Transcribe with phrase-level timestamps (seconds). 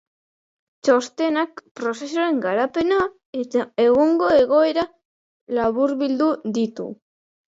[0.87, 2.97] Txostenak prozesuaren garapena
[3.41, 4.85] eta egungo egoera
[5.59, 6.89] laburbildu ditu.